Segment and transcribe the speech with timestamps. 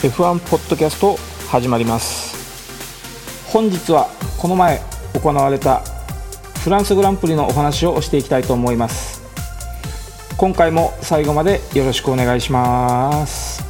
[0.00, 1.18] F1 ポッドキャスト
[1.50, 3.52] 始まります。
[3.52, 4.08] 本日は
[4.38, 4.80] この前
[5.12, 5.80] 行われた
[6.64, 9.20] フランスグランプリのお話をしていきたいと思います。
[10.38, 13.62] 今回も最後までよろしくお願いします。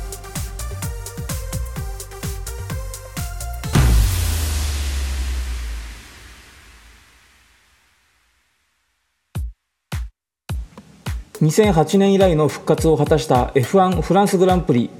[11.42, 14.99] 2008年以来の復活を果たした F1 フランスグランプリ。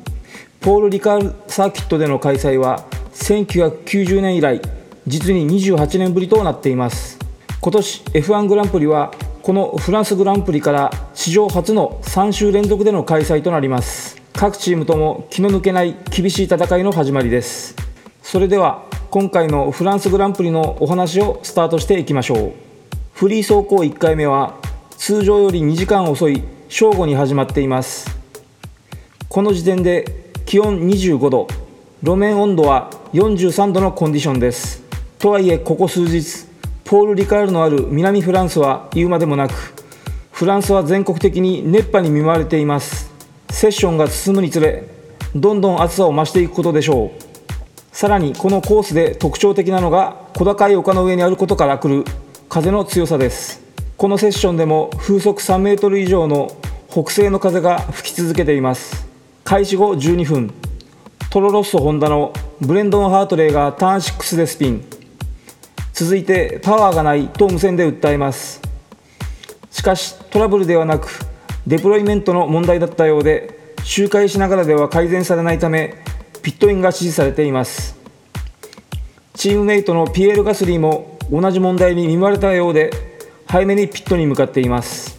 [0.60, 4.60] ポール・リカールサーキットでの開催は1990年以来
[5.06, 7.18] 実に28年ぶりとなっています。
[7.62, 9.10] 今年 F1 グランプリは
[9.42, 14.20] このフランスグランプリから史上初の3週連続での開催となります。
[14.34, 17.74] 各チームとも気の抜けない厳しい戦いの始まりです。
[18.22, 22.52] それでは今回のフランスグランプリのお話をスタートしていきましょう。
[23.14, 24.58] フリー走行1回目は
[24.98, 28.14] 通常より2時間遅い正午に始まっています。
[29.30, 31.46] この時点で気温25度。
[32.02, 34.82] 路面温度は43度のコンディションです。
[35.20, 36.44] とはいえここ数日
[36.82, 39.54] ポール・リカールのある南フランスは言うまでもなく
[40.32, 43.12] フランスは全国的に熱波に見舞われています。
[43.48, 44.88] セッションが進むにつれ
[45.36, 47.96] どんどん暑さを増していくことでしょう。
[47.96, 52.04] さらにこのコースで特徴的なのが小高い丘の上にあることから来る
[52.48, 53.62] 風の強さです。
[53.96, 56.50] このセッションでも風速3メートル以上の
[56.90, 59.09] 北西の風が吹き続けています。
[59.50, 60.54] 開始後12分
[61.28, 64.84] トロロッソホンダのブレンドン・ハートレーがターン6でスピン。
[65.92, 68.62] 続いてパワーがないと無線で訴えます。
[69.72, 71.08] しかしトラブルではなく
[71.66, 75.96] デプロイメントの問題だったようで周回しながらでは改善されないため
[76.44, 77.98] ピットインが指示されています。
[79.34, 82.92] チームメイトのピエール・ガスリーも同じ問題に見舞われたようで
[83.48, 85.18] 早めにピットに向かっています。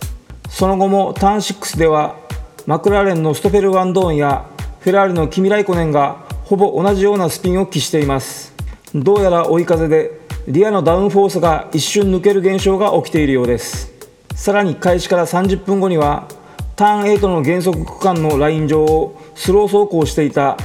[0.50, 2.21] その後もターン6では
[2.68, 4.46] マクラーレンのストフェル・ワンドーンや
[4.82, 8.54] フェラーリのキミ・ライコネンがほぼ同じようなスピンを期しています。
[8.94, 13.92] どうやら追い風でリアのダウンフォースが一瞬抜ける現象が起きているようです。
[14.36, 16.28] さらに開始から30分後には
[16.76, 20.58] ターン8の減速区間のライン上をスロー走行していた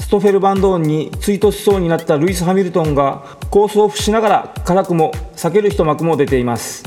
[0.00, 6.84] ストフェル・バンドーンに追突しそうになったルイス・ハミルトンがコースオフしながら辛くも避ける一幕も出ています。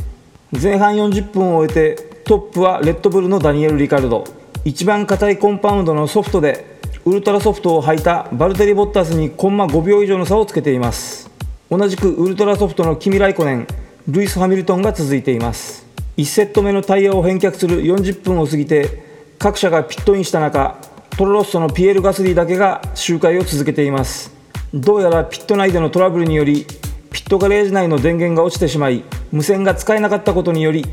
[0.51, 4.36] 前半40分を終えてトップはレッドブルのダニエル・リカルド。
[4.67, 11.31] 一番硬いコンパウンドのソフトでウルトラソフトを履いたバルテリ・ボッタスにコンマ5秒以上の差をつけています。
[11.71, 13.67] 同じくウルトラソフトのキミ・ライコネン
[14.09, 15.87] ルイス・ハミルトンが続いています。
[16.17, 19.03] 1セット目のタイヤを返却する40分を過ぎて
[19.39, 20.75] 各社がピットインした中
[21.17, 24.35] トロロッソのピエール・ガスリーだけが周回を続けています。
[24.73, 26.65] どうやらピット内でのトラブルにより
[27.09, 30.83] ピットガレージ内の電源が落ちてしまい無線が使えなかったことにより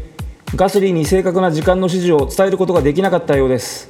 [0.56, 3.88] ガスリーに正確な時間の指示を伝えることができなかったようです。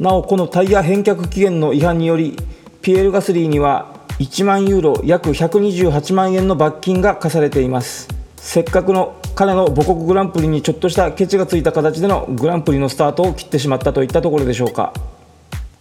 [0.00, 2.38] なおこのタイヤ返却期限の違反により
[2.80, 8.08] ピエール・ガスリーには1万ユーロ約128万円の罰金が課されています。
[8.36, 14.94] せっかくの彼の母国グランプリにちょっとしたケチがついた形でのグランプリのスタートを切ってしまったといったところでしょうか。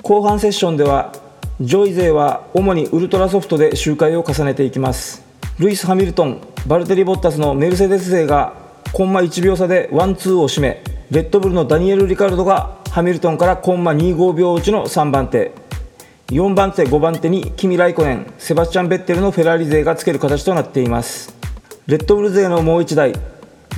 [0.02, 1.14] 後半セッションでは
[1.62, 5.24] 上位勢は主にウルトラソフトで周回を重ねていきます。
[5.60, 10.82] ルイス・ハミルトンバルテリ・ボッタスのメルセデス勢がコンマ1秒差でワンツーを締め
[11.12, 15.52] レッドブルのダニエル・リカルドがハミルトンからコンマ25秒落ちの3番手。
[16.28, 21.36] 4番手5番手にキミ・ライコネンセバスチャン・ベッテルのフェラーリ勢がつける形となっています。
[21.86, 23.14] レッドブル勢のもう1台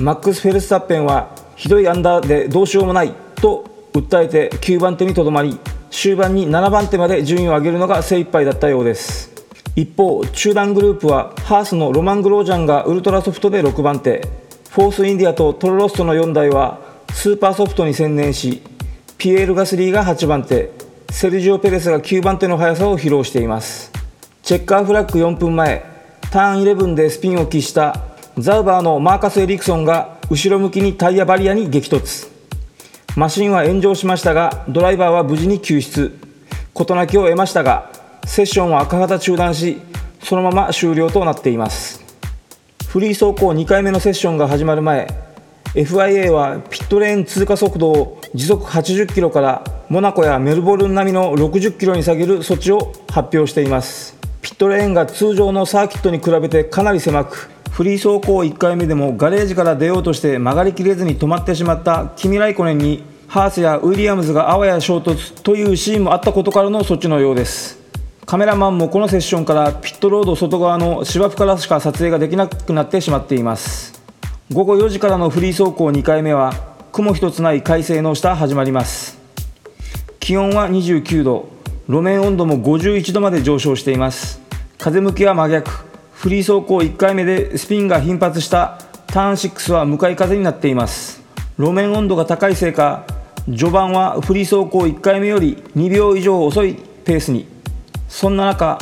[0.00, 5.58] マックス・フェルスタッペンはひどいアンダーでどうしようもないと訴えて9番手にとどまり
[5.90, 9.30] 終盤に7番手まで順位を上げるのが精一杯だったようです。
[9.76, 14.26] 一方中団グループはハースのロマン・グロージャンがウルトラソフトで6番手。
[14.70, 16.78] フォースインディアとトロロッソの4台は
[17.12, 18.62] スーパーソフトに専念し
[19.16, 20.70] ピエール・ガスリーが8番手
[21.10, 23.90] セルジオ・ペレスが9番手の速さを披露しています。
[24.42, 25.84] チェッカーフラッグ4分前
[26.30, 28.04] ターン11でスピンを喫した
[28.36, 32.28] ザウバーのマーカス・エリクソンが後ろ向きにタイヤバリアに激突。
[33.16, 36.16] マシンは炎上しましたがドライバーは無事に救出。
[36.74, 37.90] 事なきを得ましたが
[38.26, 39.80] セッションは赤旗中断し
[40.22, 42.07] そのまま終了となっています。
[42.88, 45.06] フリー走行2回目のセッションが始まる前
[45.74, 54.16] FIA はピットレーン通過速度を時速80キロからモナコやメルボルン並みの60キロに下げる措置を発表しています。
[54.40, 67.77] ピットレーンが通常のサーキットに比べてかなり狭くフリー走行1回目でもガレージから出ようとして曲がりきれずに止まってしまったキミ・ライコネンにハースやウィリアムズがあわや衝突というシーンもあったことからの措置のようです。
[68.28, 74.02] カメラマンもこのセッションからピットロード外側の芝生からしか撮影ができなくなってしまっています。
[74.52, 76.52] 午後4時からのフリー走行2回目は
[76.92, 79.18] 雲一つない快晴の下始まります。
[80.20, 81.48] 気温は29度
[81.88, 84.42] 路面温度も51度まで上昇しています。
[84.76, 91.22] 風向きは真逆フリー走行1回目でスピンが頻発したターン6は向かい風になっています。
[91.56, 93.06] 路面温度が高いせいか
[93.46, 96.74] 序盤はフリー走行1回目より2秒以上遅い
[97.06, 97.57] ペースに。
[98.08, 98.78] そんな中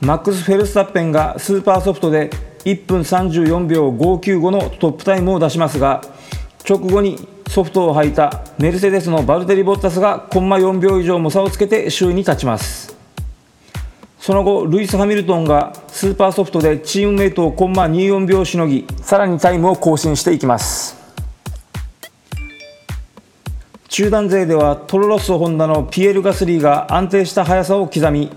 [0.00, 2.30] マックス・フェルスタッペンがスーパーソフトで
[2.64, 6.02] 1分34秒595のトップタイムを出しますが
[6.68, 12.94] 直後にソフトを履いたメルセデスのバルテリ・ボッタスがコンマ4秒以上も差をつけて首位に立ちます。
[14.18, 20.96] その後ルイス・ハミルトンがスーパーソフトでチームメイトをコンマ24秒しのぎさらにタイムを更新していきます。
[23.88, 28.32] 中団勢ではトロロッソホンダのピエール・ガスリーが安定した速さを刻み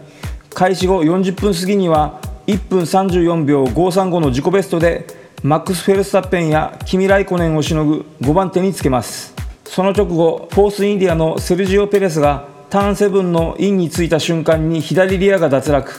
[0.57, 5.05] 開始後40分過ぎには1分34秒535の自己ベストで
[5.43, 9.35] マックス・フェルスタッペンやキミ・ライコネンをしのぐ5番手につけます。
[9.65, 15.91] その直後フォースインディアのセルジオ・ペレスがターン7のインについた瞬間に左リアが脱落。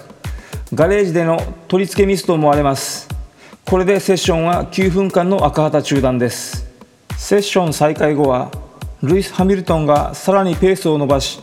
[0.75, 3.09] ガレージでの取り付けミスと思われます。
[3.65, 6.67] これでセッションは9分間の赤旗中断です。
[7.17, 8.51] セッション再開後は
[9.05, 11.39] ルイス・ハミルトンがさらにペースを伸ばし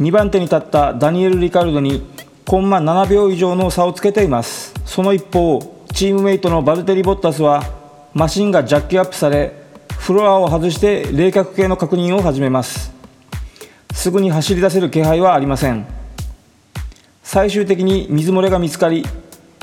[0.00, 2.12] 2番手に立ったダニエル・リカルドに
[2.44, 4.74] コンマ7秒以上の差をつけています。
[4.84, 5.60] その一方
[5.94, 7.64] チームメイトのバルテリ・ボッタスは
[8.12, 9.54] マシンがジャッキアップされ
[9.98, 12.92] フロアを外して冷却系の確認を始めます。
[13.94, 15.86] すぐに走り出せる気配はありません。
[17.22, 19.06] 最終的に水漏れが見つかり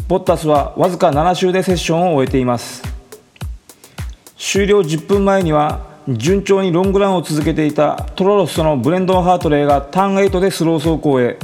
[0.07, 2.81] ボッタスはわずか7周でセッションを終えています。
[4.37, 11.37] 終了10分前には順調にロングランを続けていたトロロスとのブレンドン・ハートレーがターン8でスロー走行へ。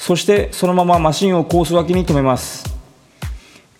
[0.00, 2.64] そしてそのままマシンをコース脇に止めます。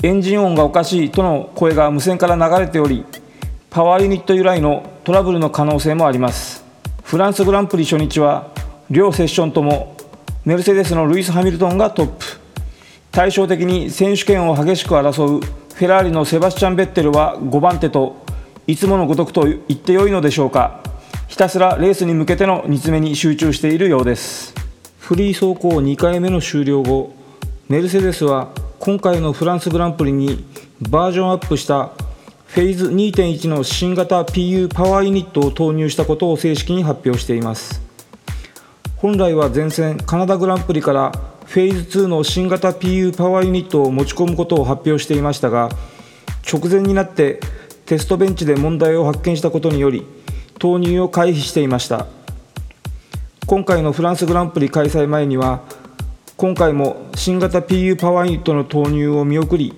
[0.02, 3.06] エンジン音がおかしいとの声が無線から流れており
[3.70, 6.62] パワーユニット由来のトラブルの可能性もあります。
[7.04, 8.52] フランスグランプリ初日は
[8.90, 9.96] 両セッションとも
[10.44, 12.26] メルセデスのルイス・ハミルトンがトップ。
[13.10, 18.22] 対照的に選手権を激しく争うフェラーリのセバスチャン・ベッテルは5番手と
[18.66, 20.82] いつものごとくと言ってよいのでしょうか。
[21.28, 24.59] ひたすらレースに向けての煮詰めに集中しているようです。
[25.10, 27.12] フリー走行2回目の終了後
[27.68, 30.44] メルセデスは今回のフランスグランプリに
[30.88, 31.90] バージョンアップした
[32.46, 37.82] フェイズ2.1の新型 PU パワーユニットを投入したことを正式に発表しています。
[38.98, 41.10] 本来は前線カナダグランプリから
[41.44, 45.70] フェーズ2の新型 PU パワーユニットを持ち込むことを発表していましたが
[46.48, 47.40] 直前になって
[47.84, 50.06] テストベンチで問題を発見したことにより
[50.60, 52.19] 投入を回避していました。
[53.50, 55.64] 今回のフランスグランプリ開催前には
[56.36, 59.74] 今回も新型 PU パワーユニットの投入を見送り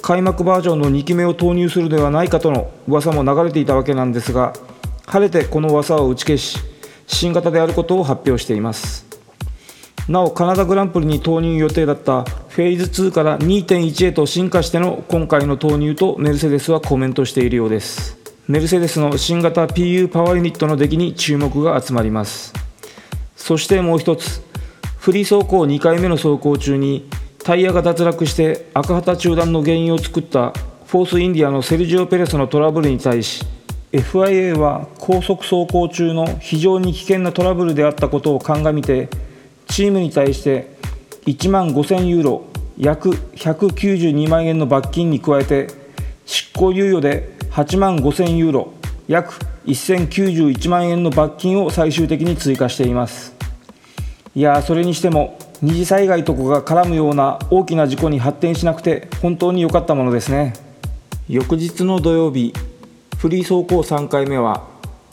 [0.00, 4.54] 開幕バージョンの2期目を投入するではないかとの噂も流れていたわけなんですが
[5.04, 6.60] 晴れてこの噂を打ち消し
[7.06, 9.06] 新型であることを発表しています。
[10.08, 18.16] なおカナダグランプリに投入予定だったフェーズ2から2.1へと進化しての今回の投入とメルセデスはコメントしているようです。
[18.48, 22.69] メルセデスの新型 PU パワーユニットの出来に注目が集まります。
[23.40, 24.42] そしてもう一つ
[24.98, 27.08] フリー走行2回目の走行中に
[27.42, 30.52] タイヤが脱落して赤旗中断の原因を作った
[30.86, 33.42] フォースインディアのセルジオ・ペレスのトラブルに対し
[33.92, 39.08] FIA は高速走行中の非常に危険なトラブルであったことを鑑みて
[39.68, 40.76] チームに対して
[41.24, 42.44] 1万5000ユーロ
[42.76, 45.68] 約192万円の罰金に加えて
[46.26, 48.74] 執行猶予で8万5000ユーロ
[49.10, 53.34] 約1091万円の罰金を最終的に追加しています。
[54.36, 60.52] いやそれにしても二次災害とかが絡むような大きな事故に発展しなくて本当に良かったものですね。
[61.28, 62.54] 翌日の土曜日
[63.18, 64.68] フリー走行3回目は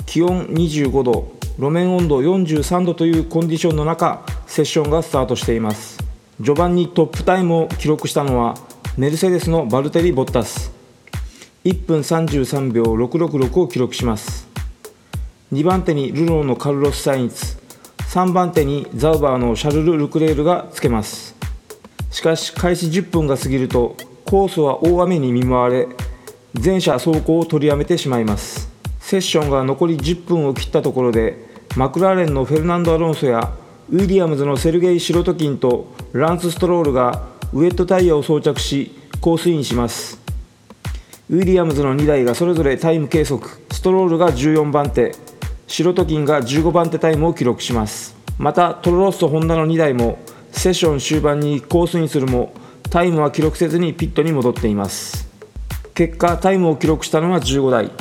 [0.05, 5.97] 気温25度路面温度43度というコンディションの中セッションがスタートしています。
[6.37, 8.53] 序盤にトップタイムを記録したのは
[8.95, 10.76] メルセデスのバルテリ・ボッタス。
[11.67, 14.47] 1分33秒666を記録します。
[15.51, 17.57] 2番手にルノーのカルロス・サインツ。
[18.07, 21.36] 3番手にザウバーのシャルル・ルクレールがつけます。
[22.09, 25.89] しかし開始10分が過ぎるとコースは大雨に見舞われ
[26.53, 28.69] 全車走行を取りやめてしまいます。
[29.01, 33.51] セッションが残り10分を切ったところでマクラーレンのフェルナンド・アロンソや
[33.89, 40.26] ウィリアムズのセルゲイ・シロトキンとランス・ストロールがウエットタイヤを装着しコースインします。
[41.29, 43.50] ウィリアムズの2台がそれぞれタイム計測。
[43.74, 45.13] ストロールが14番手。
[45.67, 48.15] シロトキンが15番手タイムを記録します。
[48.38, 50.19] またトロロッソホンダの2台も
[50.53, 52.53] セッション終盤にコースインするも
[52.89, 55.27] タイムは記録せずにピットに戻っています。
[55.93, 57.91] 結果タイムを記録したのは15台。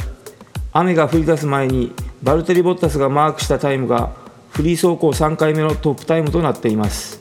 [0.72, 1.92] 雨が降り出す前に
[2.22, 4.12] バルテリ・ボッタスがマークしたタイムが
[4.50, 7.20] フリー走行3回目のトップタイムとなっています。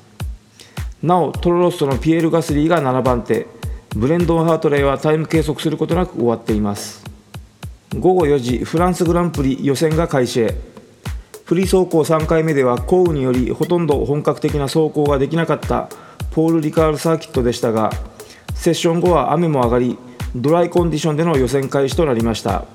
[1.02, 3.55] なおトロロッソのピエール・ガスリーが7番手。
[3.96, 7.06] ブレンドン・ハートレイはタイム計測することなく終わっています。
[7.98, 10.56] 午後4時フランスグランプリ予選が開始へ。
[11.46, 15.88] フリー走行3回目では降雨によりほとんど本格的な走行ができなかった
[16.32, 17.90] ポール・リカールサーキットでしたが
[18.54, 19.98] セッション後は雨も上がり
[20.36, 22.66] ドライコンディションでの予選開始となりました。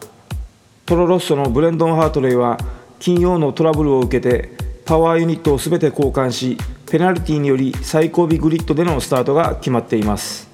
[0.87, 2.57] トロロッソのブレンドン・ハートレイは
[2.99, 6.57] 金曜のトラブルを受けてパワーユニットを全て交換し
[6.91, 10.50] ペナルティにより最後尾グリッドでのスタートが決まっています。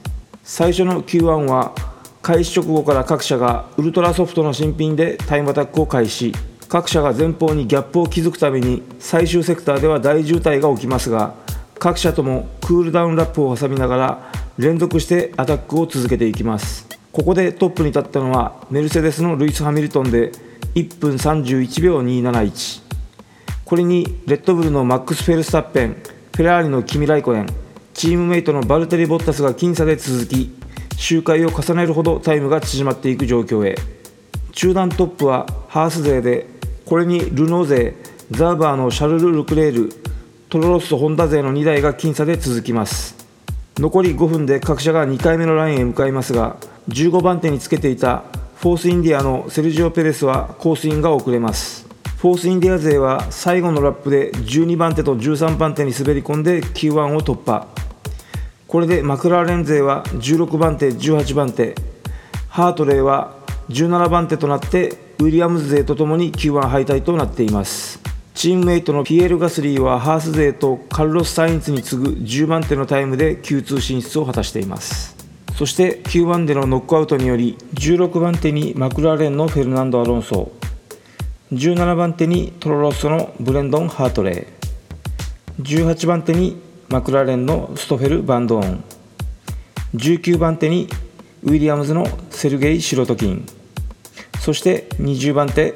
[0.48, 1.74] 最初の Q1 は
[2.22, 6.32] 開始直後から各社がウルトラソフトの新品でタイムアタックを開始。
[6.68, 11.34] 各社が前方にギャップを築くために最終セクターでは大渋滞が起きますが
[11.80, 16.86] 各車ともクールダウンラップを挟みながら連続してアタックを続けていきます。
[17.10, 20.30] ここでトップに立ったのはメルセデスのルイス・ハミルトンで
[20.76, 22.82] 1分31秒271
[23.64, 25.96] これにレッドブルのマックス・フェルスタッペン
[26.36, 27.65] フェラーリのキミ・ライコネン
[27.96, 30.54] チームメイトのバルテリ・ボッタスが僅差で続き
[30.98, 33.74] 周回を重ねるほどタイムが縮まっていく状況へ。
[34.52, 36.46] 中団トップはハース勢で
[36.84, 37.94] これにルノー勢
[38.30, 39.92] ザウバーのシャルル・ルクレール
[40.50, 43.16] トロロッソ・ホンダ勢の2台が僅差で続きます。
[43.78, 46.56] 残り5分で各車が2回目のランへ向かいますが
[46.90, 48.24] 15番手につけていた
[48.56, 51.85] フォースインディアのセルジオ・ペレスはコースインが遅れます。
[52.26, 57.68] フォースインディア勢は最後のラップで12番手と13番手に滑り込んで Q1 を突破。
[58.66, 61.76] これでマクラーレン勢は16番手18番手。
[62.48, 63.36] ハートレイは
[63.68, 64.88] 17番手となって
[65.20, 68.00] ウィリアムズ勢とともに Q1 敗退となっています。
[68.34, 75.14] チームメイトのピエール・ガスリーはハース勢とカルロス・サインツに次ぐ10番手のタイムで Q2 進出を果たしています。
[75.56, 80.50] そして Q1 でのノックアウトにより16番手にマクラーレンのフェルナンド・アロンソ。
[81.52, 88.84] 17番手にトロロッソのブレンドン・ハートレー18番手にマクラーレンのストフェル・バンドーン。
[89.94, 90.88] 19番手に
[91.44, 93.46] ウィリアムズのセルゲイ・シロトキン。
[94.40, 95.74] そして20番手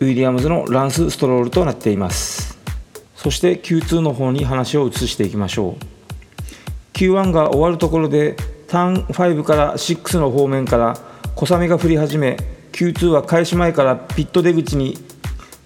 [0.00, 2.58] ウィリアムズのランス・ストロールとなっています。
[3.14, 5.84] そして Q2 の方に話を移していきましょう。
[6.94, 8.36] Q1 が終わるところで
[8.66, 10.98] ターン5から6の方面から
[11.36, 12.36] 小雨が降り始め
[12.72, 14.98] Q2 は開始前からピット出口に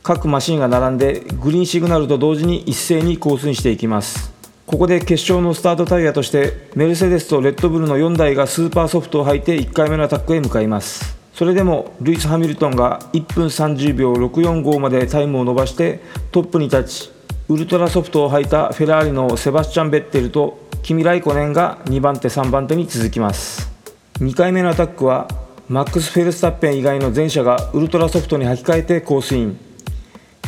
[0.07, 4.33] 各マシンが並んでグリーンシグナルと同時に一斉にコースにしていきます。
[4.65, 11.19] ここで決勝のスタートタイヤとしてメルセデスとレッドブルの4台がスーパーソフトを履いて1回目のアタックへ向かいます。
[11.35, 17.11] それでもルイス・ハミルトンが1分30秒645までタイムを伸ばしてトップに立ち
[17.49, 23.73] ウルトラソフトを履いたフェラーリのセバスチャン・ベッテルとキミ・ライコネンが2番手3番手に続きます。
[24.21, 25.27] 2回目のアタックは
[25.69, 29.66] マックス・フェルスタッペン以外の全車がウルトラソフトに履き替えてコースイン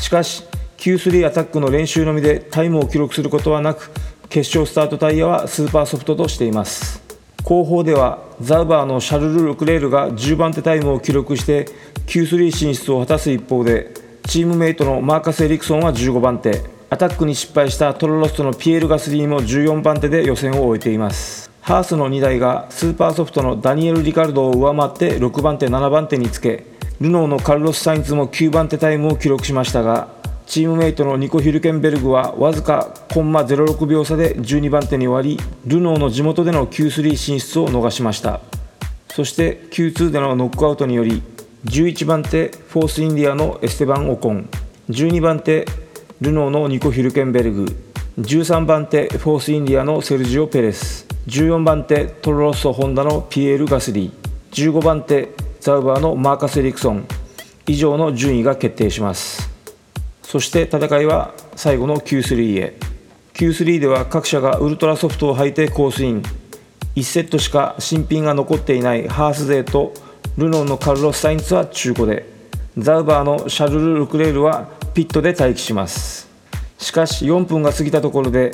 [0.01, 0.45] しかし
[0.79, 3.91] Q3 アタックの練習のみでタイムを記録することはなく
[4.29, 7.03] 決勝スタートタイヤはスーパーソフトとしています。
[7.43, 11.67] 後方ではザウバーのシャルル・ルクレールが10番手タイムを記録して
[12.07, 13.95] Q3 進出を果たす一方で
[14.27, 16.63] チームメイトのマーカス・エリクソンは15番手。
[16.91, 21.51] アタックに失敗したトロロッソのピエール・ガスリーも14番手で予選を終えています。
[21.61, 26.65] ハースの2台がスーパーソフトのダニエル・リカルドを上回って6番手7番手につけ
[27.01, 30.09] ルノーのカルロス・サインツも9番手タイムを記録しましたが
[30.49, 38.41] チームメイトのニコ・ヒュルケンベルグはわずかコンマ06秒差で12番手に終わりルノーの地元での Q3 進出を逃しました。
[39.11, 41.23] そして Q2 でのノックアウトにより
[41.67, 44.49] 11番手フォースインディアのエステバン・オコン。
[44.89, 45.67] 12番手
[46.23, 47.67] ルノーのニコ・ヒュルケンベルグ。
[48.19, 51.07] 13番手フォースインディアのセルジオ・ペレス。
[51.27, 54.73] 14番手トロロッソ・ホンダのピエール・ガスリー。
[54.73, 55.29] 15番手
[55.69, 57.07] ザウバーのマーカス・エリクソン。
[57.67, 59.51] 以上の順位が決定します。
[60.23, 62.79] そして戦いは最後の Q3 へ。
[63.35, 66.23] Q3 では各車がウルトラソフトを履いてコースイン。
[66.97, 69.93] 1セットしか新品が残っていないハース勢と
[70.39, 72.25] ルノーのカルロス・サインツは中古で。
[72.79, 76.31] ザウバーのシャルル・ルクレールはピットで待機します。
[76.79, 78.53] しかし4分が過ぎたところで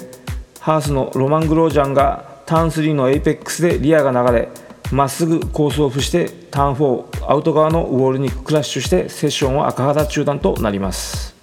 [0.58, 4.63] ハースのロマン・グロージャンがターン3のエイペックスでリアが流れ
[4.94, 11.34] まっすぐコースオフしてターン4アウト側のウォールにクラッシュしてセッションは赤旗中断となります。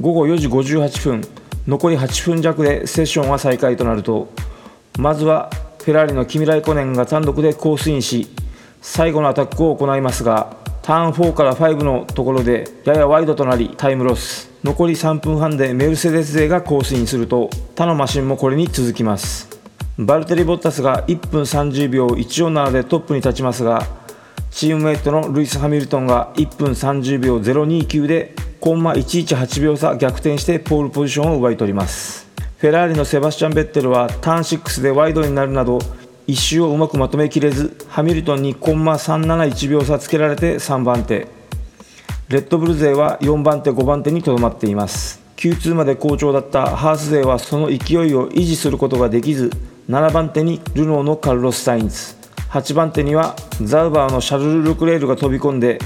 [0.00, 1.22] 午後4時58分
[1.68, 4.32] 残り8分弱でセッションは再開となると
[4.98, 5.50] まずは
[5.82, 8.26] フェラーリのキミライコネンが単独でコースインし
[8.80, 14.50] 最後のアタックを行いますがターン4から5のところでややワイドとなりタイムロス。
[14.64, 19.53] 残り3分半でメルセデス勢がコースインすると他のマシンもこれに続きます。
[19.98, 23.86] バルテリ・ボッタスが1分30秒147でトップに立ちますが
[24.50, 32.26] チームメイトのルイス・ハミルトンが1分30秒029でコンマ118秒差逆転してポールポジションを奪い取ります。
[32.58, 35.78] フェラーリのセバスチャン・ベッテルはターン6でワイドになるなど
[36.26, 41.28] 1周をうまくまとめきれずハミルトンにコンマ371秒差つけられて3番手。
[42.28, 45.22] レッドブル勢は4番手5番手にとどまっています。
[45.36, 49.50] Q2 まで好調だったハース勢はその勢いを維持することができず
[49.88, 52.14] 7番手にルノーのカルロス・サインズ。
[52.50, 55.78] 8番手にはザウバーのシャルル・ルクレールが飛び込んで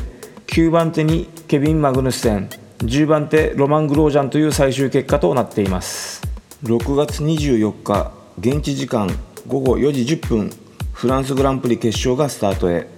[0.47, 2.49] 9番手にケビン・マグヌスセン。
[2.79, 6.23] 10番手ロマン・グロージャンという最終結果となっています。
[6.63, 9.09] 6月24日現地時間
[9.49, 10.51] 午後4時10分
[10.93, 12.89] フランスグランプリ決勝がスタートへ。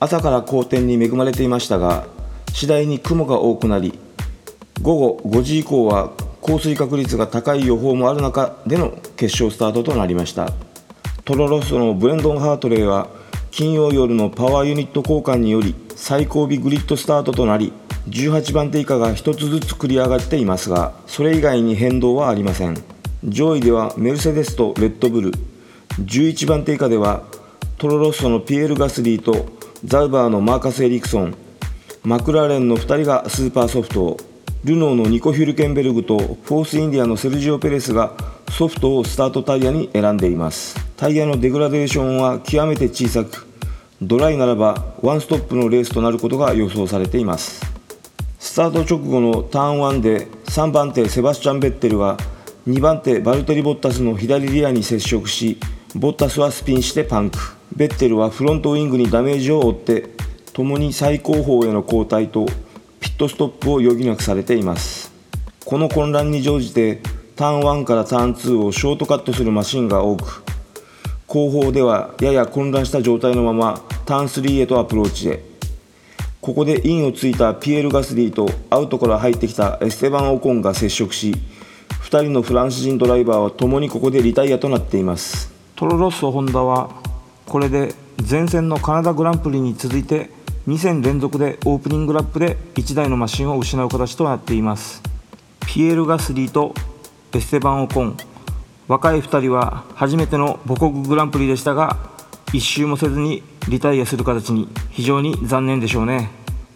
[0.00, 2.06] 朝から好天に恵まれていましたが
[2.52, 3.98] 次第に雲が多くなり
[4.82, 6.12] 午後5時以降は
[6.44, 10.52] 降水確率が高い予報もある中での決勝スタートとなりました。
[11.24, 13.08] トロロッソのブレンドン・ハートレーは
[13.50, 17.72] 金曜夜のパワーユニット交換により最後尾グリッドスタートとなり
[18.10, 22.76] 18番手以下が1つずつ繰り上がっていますがそれ以外に変動はありません。
[23.24, 25.32] 上位ではメルセデスとレッドブル。
[26.00, 27.22] 11番手以下では
[27.78, 29.46] トロロッソのピエール・ガスリーと
[29.86, 31.34] ザウバーのマーカス・エリクソン。
[32.02, 34.18] マクラーレンの2人がスーパーソフト
[34.64, 38.14] ルノーのニコ・ヒュルケンベルグとフォースインディアのセルジオ・ペレスが
[38.50, 40.74] ソフトをスタートタイヤに選んでいます。
[40.96, 43.46] タイヤのデグラデーションは極めて小さく
[44.00, 47.60] ドライならばワンストップのレースとなることが予想されています。
[48.38, 52.16] スタート直後のターン1で3番手セバスチャン・ベッテルは
[52.66, 55.58] 2番手バルテリ・ボッタスの左リアに接触し
[55.94, 57.38] ボッタスはスピンしてパンク。
[57.76, 60.08] ベッテルはフロントウイングにダメージを負って
[60.54, 62.46] 共に最後方への後退とピ
[63.14, 65.12] ットストップを余儀なくされています。
[65.64, 67.00] この混乱に乗じて
[67.36, 70.44] ターン1からターン2をショートカットするマシンが多く
[71.26, 75.44] 後方ではやや混乱した状態のままターン3へとアプローチへ。
[76.40, 81.34] ここでインをついたピエール・ガスリーとアウトから入ってきたエステバン・オコンが接触し
[82.02, 85.52] 2人のフランス人ドライバーは共にここでリタイアとなっています。
[85.76, 86.90] トロロッソ・ホンダは
[87.46, 87.94] これで
[88.28, 90.30] 前線のカナダグランプリに続いて
[90.66, 95.02] 2戦連続でオープニングラップで1台のマシンを失う形となっています。
[95.66, 96.74] ピエール・ガスリーと
[97.34, 98.16] エステバン・オコン。
[98.88, 101.98] 若い2人は初めての母国グランプリでしたが
[102.54, 106.30] 1周もせずにリタイアする形に非常に残念でしょうね。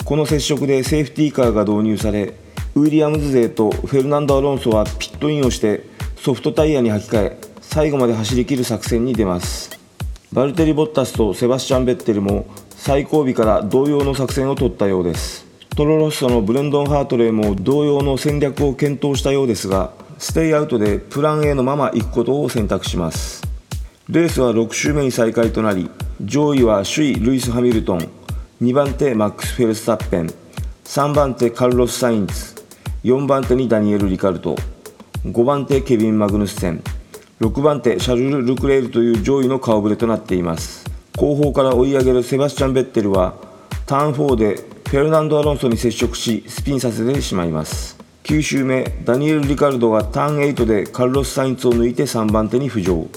[0.04, 2.34] この接触でセーフティーカーが導入され
[2.74, 9.70] ウィリアムズ勢とフェルナンド・アロンソはピットインをしてソフトタイヤに履き替え最後まで走り切る作戦に出ます。
[10.30, 12.46] バルテリ・ボッタスとセバスチャン・ベッテルも
[12.80, 15.44] 最後尾から同様の作戦を取ったようです。
[15.76, 23.42] トロロッソのブレンドン・ハートレーも同様の戦略を検討したようですがステイアウトでプラン A のまま行くことを選択します。
[24.08, 25.90] レースは6周目に再開となり
[26.24, 28.08] 上位は首位ルイス・ハミルトン
[28.62, 30.32] 2番手マックス・フェルスタッペン
[30.84, 32.54] 3番手カルロス・サインズ
[33.02, 34.56] 4番手にダニエル・リカルト
[35.26, 36.82] 5番手ケビン・マグヌスセン
[37.40, 40.87] 6番手シャルル・ルクレールという上位の顔ぶれとなっています。
[41.18, 43.34] 後方から追い上げるセバスチャン・ベッテルは
[43.86, 47.98] ターン4でフェルナンド・アロンソに接触しスピンさせてしまいます。
[48.22, 53.08] 9周目ダニエル・リカルドがターン8でカルロス・サインツを抜いて3番手に浮上。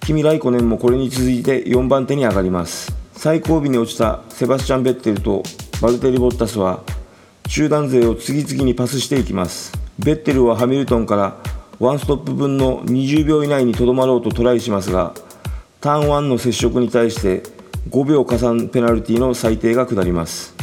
[0.00, 2.90] キミ・ライコネンもこれに続いて4番手に上がります。
[3.12, 5.42] 最後尾に落ちたセバスチャン・ベッテルと
[5.82, 6.80] バルテリ・ボッタスは
[7.48, 9.78] 集団勢を次々にパスしていきます。
[9.98, 11.36] ベッテルはハミルトンから
[11.80, 15.12] ワンストップ分の20秒以内にとどまろうとトライしますが
[15.80, 17.42] ターン1の接触に対して
[17.88, 20.54] 5秒加算ペナルティの裁定が下ります。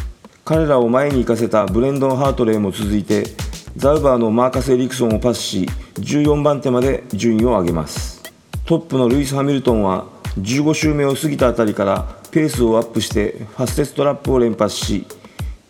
[0.45, 3.23] 彼らを前に行かせたブレンドン・ハートレーも続いて
[3.75, 8.21] ザウバーのマーカス・エリクソンをパスし14番手まで順位を上げます。
[8.67, 10.05] トップのルイス・ハミルトンは
[10.39, 15.07] 15周目を過ぎたあたりからペースをアップしてファステストラップを連発し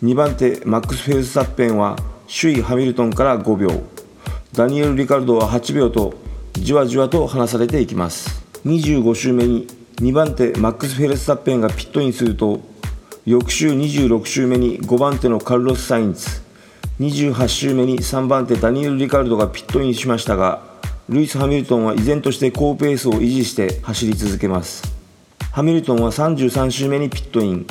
[0.03, 1.95] 2番手マックス・フェルスタッペンは
[2.27, 3.69] 首位ハミルトンから5秒。
[4.51, 6.15] ダニエル・リカルドは8秒と
[6.51, 8.46] じわじわと離されていきます。
[8.65, 9.67] 25周目に
[9.97, 12.61] 2番手マックス・フェルスタッペンがピットインすると
[13.25, 16.25] 翌週26周目に5番手のカルロス・サインズ。
[16.99, 20.61] 28周目に3番手ダニエル・リカルドがピットインしましたが
[21.09, 24.83] ルイス・ハミルトンは依然として高ペースを維持して走り続けます。
[25.51, 27.67] ハミルトンは33周目にピットイン。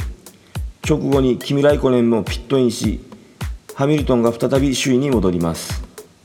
[0.89, 3.01] 直後にキミ・ライコネンもピットインし
[3.75, 5.83] ハミルトンが再び首位に戻ります。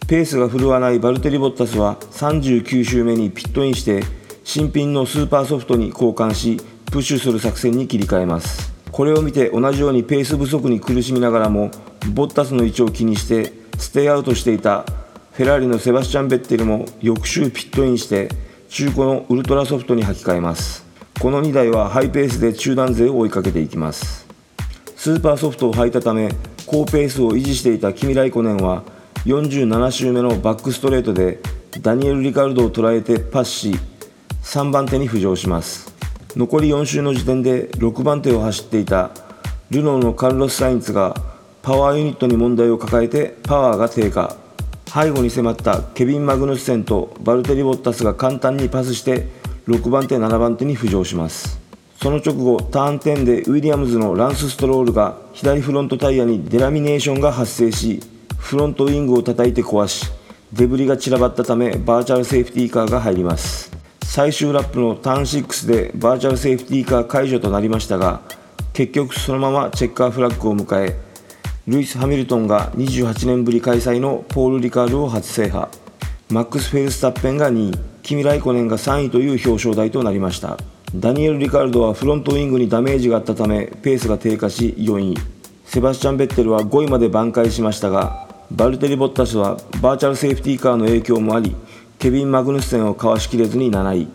[0.07, 4.03] ペースが振るわないバルテリ・ボッタスは39周目にピットインして
[4.43, 6.57] 新品のスーパーソフトに交換し
[6.91, 8.73] プッシュする作戦に切り替えます。
[8.91, 11.71] これを見て同じようにペース不足に苦しみながらも
[12.13, 14.83] ボッタスの位置を気にしてステイアウトしていた
[15.31, 18.29] フェラーリのセバスチャン・ベッテルも翌週ピットインして
[18.67, 20.85] 中古のウルトラソフトに履き替えます。
[21.19, 24.27] この2台はハイペースで中団勢を追いかけていきます。
[24.95, 26.29] スーパーソフトを履いたため
[26.65, 28.83] 高ペースを維持していたキミ・ライコネンは
[29.25, 31.39] 47周目のバックストレートで
[31.81, 33.79] ダニエル・リカルドを捉えてパスし
[34.43, 35.93] 3番手に浮上します。
[36.35, 39.11] 残り4周の時点で6番手を走っていた
[39.69, 41.15] ルノーのカルロス・サインツが
[41.61, 44.35] パワーユニットに問題を抱えてパワーが低下。
[44.93, 49.29] 背後に迫ったケビン・マグヌッセンとバルテリ・ボッタスが簡単にパスして
[49.67, 51.61] 6番手7番手に浮上します。
[52.01, 58.01] その直後ターン10でウィリアムズのランス・ストロールが左フロントタイヤにデラミネーションが発生し
[58.37, 60.11] フロントウィングを叩いて壊し
[60.51, 63.80] デブリが散らばったためバーチャルセーフティーカーが入ります。
[64.11, 68.19] 最終ラップのターン6でバーチャルセーフティーカー解除となりましたが
[68.73, 71.11] 結局そのままチェッカーフラッグを迎え
[71.65, 75.69] ルイス・ハミルトンが28年ぶり開催のポール・リカールを初制覇。
[76.29, 77.79] マックス・フェルスタッペンが2位。
[78.01, 80.57] キミ・ライコネンが3位という表彰台となりました。
[80.95, 85.17] ダニエル・リカルドはフロントウイングにダメージがあったためペースが低下し4位。
[85.65, 91.55] セバスチャン・ベッテルは5位まで挽回しましたがバルテリ・ボッタスはバーチャルセーフティーカーの影響もあり
[92.01, 94.07] ケビン・マグヌッセンをかわしきれずに7位。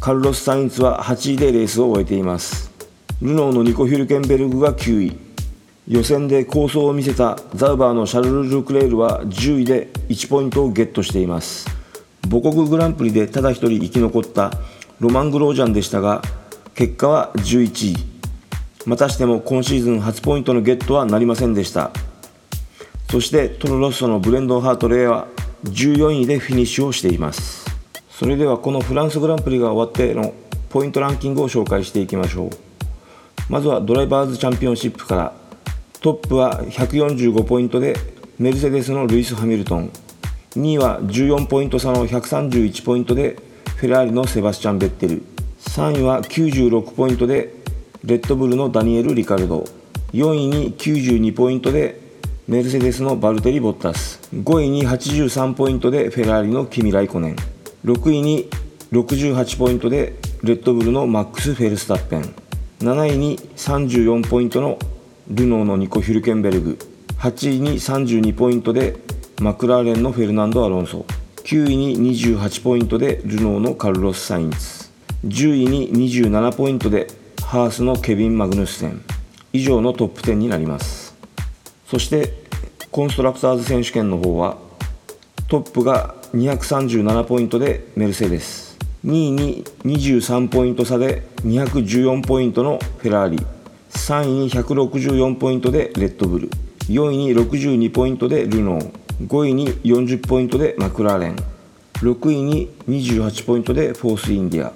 [0.00, 2.70] カルロス・サインツは8位でレースを終えています。
[3.20, 5.18] ルノーのニコ・ヒュルケンベルグが9位。
[5.88, 11.68] 予選で構想を見せたザウバーのシャルル・ルクレールは10位で1ポイントをゲットしています。
[12.30, 14.50] 母国グランプリでただ1人生き残った
[15.00, 16.22] ロマン・グロージャンでしたが
[16.74, 17.96] 結果は11位。
[18.86, 21.90] またしても今シーズン初ポイントのゲットはなりませんでした。
[23.10, 25.26] そしてトロロッソのブレンドン・ハートレイは
[25.64, 27.66] 14位でフィニッシュをしています。
[28.08, 30.32] それではこのフランスグランプリが終わっての
[30.68, 32.50] ポイントランキングを紹介していきましょう。
[33.48, 35.32] まずはドライバーズチャンピオンシップから。
[36.00, 37.96] トップは145ポイントで
[38.38, 39.90] メルセデスのルイス・ハミルトン。
[40.54, 43.36] 2位は14ポイント差の131ポイントで
[43.74, 45.24] フェラーリのセバスチャン・ベッテル。
[45.62, 47.54] 3位は96ポイントで
[48.04, 49.64] レッドブルのダニエル・リカルド。
[50.12, 52.09] 4位に92ポイントで
[52.50, 54.20] メルセデスのバルテリ・ボッタス。
[54.34, 57.36] 5位に83ポイントでフェラーリのキミ・ライコネン。
[57.84, 58.50] 6位に
[58.90, 62.34] 68ポイントでレッドブルのマックス・フェルスタッペン。
[62.80, 64.80] 7位に34ポイントの
[65.28, 66.78] ルノーのニコ・ヒュルケンベルグ。
[67.20, 68.96] 8位に32ポイントで
[69.40, 71.06] マクラーレンのフェルナンド・アロンソ。
[71.44, 74.90] 9位に28ポイントでルノーのカルロス・サインツ。
[75.24, 77.06] 10位に27ポイントで
[77.44, 79.00] ハースのケビン・マグヌスセン。
[79.52, 80.99] 以上のトップ10になります。
[81.90, 82.32] そして
[82.92, 84.58] コンストラクターズ選手権の方は
[85.48, 88.78] トップが237ポイントでメルセデス。
[89.04, 93.44] 2位に23ポイント差で214ポイントのフェラーリ。
[93.90, 96.50] 3位に164ポイントでレッドブル。
[96.86, 98.92] 4位に62ポイントでルノー。
[99.26, 101.36] 5位に40ポイントでマクラーレン。
[101.94, 104.72] 6位に28ポイントでフォースインディア。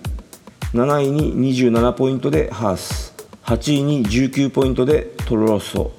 [0.72, 3.14] 7位に27ポイントでハース。
[3.44, 5.92] 8位に19ポイントでトロロッソ。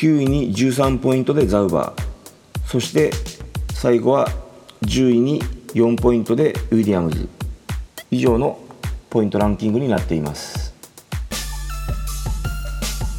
[0.00, 2.66] 9位に13ポイントでザウバー。
[2.66, 3.10] そして
[3.74, 4.28] 最後は
[4.80, 5.42] 10位に
[5.74, 7.28] 4ポイントでウィリアムズ。
[8.10, 8.58] 以上の
[9.10, 10.72] ポイントランキングになっています。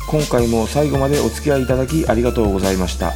[0.09, 3.13] 今回も最後までお付き合いいただきありがとうございました。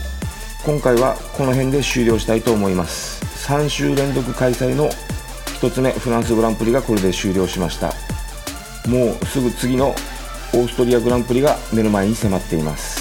[0.63, 3.25] 今回はこの辺で終了したいと思います。
[3.47, 4.91] 3週連続開催の
[5.59, 7.87] 1つ目フランスグランプリがこれで終了しました。
[8.87, 12.94] もうすぐ次のオーストリアグランプリが目の前に迫っています。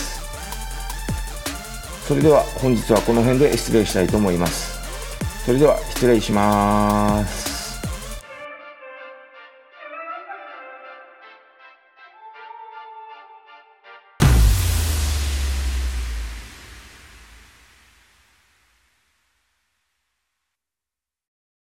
[2.07, 4.79] それでは本日はこの辺で失礼したいと思います。
[5.47, 7.44] それでは失礼します。